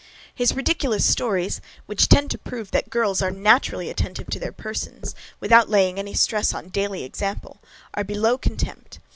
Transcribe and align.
His 0.33 0.55
ridiculous 0.55 1.05
stories, 1.05 1.61
which 1.85 2.09
tend 2.09 2.31
to 2.31 2.39
prove 2.39 2.71
that 2.71 2.89
girls 2.89 3.21
are 3.21 3.29
NATURALLY 3.29 3.87
attentive 3.91 4.31
to 4.31 4.39
their 4.39 4.51
persons, 4.51 5.13
without 5.39 5.69
laying 5.69 5.99
any 5.99 6.15
stress 6.15 6.55
on 6.55 6.69
daily 6.69 7.03
example, 7.03 7.61
are 7.93 8.03
below 8.03 8.35
contempt. 8.35 8.97